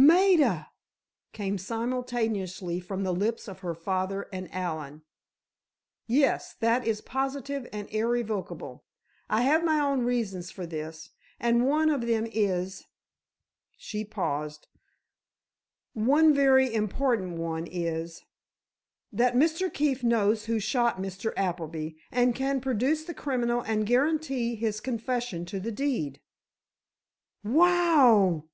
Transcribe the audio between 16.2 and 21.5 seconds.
very important one is, that Mr. Keefe knows who shot Mr.